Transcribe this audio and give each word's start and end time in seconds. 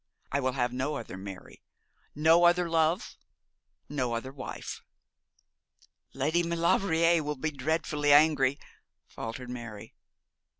I 0.31 0.39
will 0.39 0.53
have 0.53 0.73
no 0.73 0.95
other, 0.95 1.15
Mary, 1.15 1.61
no 2.15 2.45
other 2.45 2.67
love, 2.67 3.15
no 3.87 4.13
other 4.15 4.31
wife.' 4.31 4.81
'Lady 6.15 6.41
Maulevrier 6.41 7.21
will 7.23 7.35
be 7.35 7.51
dreadfully 7.51 8.11
angry,' 8.11 8.57
faltered 9.05 9.51
Mary. 9.51 9.93